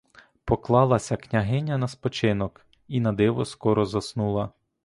Поклалася 0.45 1.17
княгиня 1.17 1.77
на 1.77 1.87
спочинок 1.87 2.65
і 2.87 2.99
на 3.01 3.13
диво 3.13 3.45
скоро 3.45 3.85
заснула. 3.85 4.49